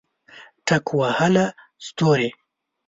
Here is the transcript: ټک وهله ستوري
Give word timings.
ټک 0.67 0.85
وهله 0.99 1.45
ستوري 1.85 2.29